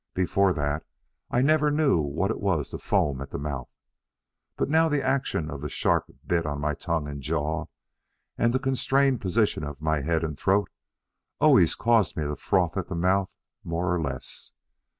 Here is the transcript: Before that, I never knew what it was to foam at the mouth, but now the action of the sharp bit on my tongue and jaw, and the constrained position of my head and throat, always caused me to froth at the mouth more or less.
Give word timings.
Before 0.15 0.51
that, 0.53 0.83
I 1.29 1.43
never 1.43 1.69
knew 1.69 1.99
what 2.01 2.31
it 2.31 2.39
was 2.41 2.71
to 2.71 2.79
foam 2.79 3.21
at 3.21 3.29
the 3.29 3.37
mouth, 3.37 3.69
but 4.55 4.67
now 4.67 4.89
the 4.89 5.03
action 5.05 5.51
of 5.51 5.61
the 5.61 5.69
sharp 5.69 6.09
bit 6.25 6.43
on 6.43 6.59
my 6.59 6.73
tongue 6.73 7.07
and 7.07 7.21
jaw, 7.21 7.65
and 8.35 8.51
the 8.51 8.57
constrained 8.57 9.21
position 9.21 9.63
of 9.63 9.79
my 9.79 10.01
head 10.01 10.23
and 10.23 10.39
throat, 10.39 10.71
always 11.39 11.75
caused 11.75 12.17
me 12.17 12.23
to 12.23 12.35
froth 12.35 12.77
at 12.77 12.87
the 12.87 12.95
mouth 12.95 13.29
more 13.63 13.93
or 13.93 14.01
less. 14.01 14.53